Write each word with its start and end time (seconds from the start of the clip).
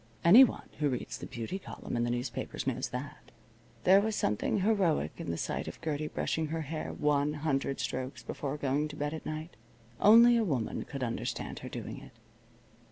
Anyone 0.25 0.67
who 0.79 0.89
reads 0.89 1.19
the 1.19 1.27
beauty 1.27 1.59
column 1.59 1.95
in 1.95 2.03
the 2.03 2.09
newspapers 2.09 2.65
knows 2.65 2.89
that. 2.89 3.29
There 3.83 4.01
was 4.01 4.15
something 4.15 4.61
heroic 4.61 5.11
in 5.17 5.29
the 5.29 5.37
sight 5.37 5.67
of 5.67 5.79
Gertie 5.79 6.07
brushing 6.07 6.47
her 6.47 6.61
hair 6.61 6.91
one 6.91 7.33
hundred 7.33 7.79
strokes 7.79 8.23
before 8.23 8.57
going 8.57 8.87
to 8.87 8.95
bed 8.95 9.13
at 9.13 9.27
night. 9.27 9.55
Only 9.99 10.37
a 10.37 10.43
woman 10.43 10.85
could 10.85 11.03
understand 11.03 11.59
her 11.59 11.69
doing 11.69 11.99
it. 12.01 12.13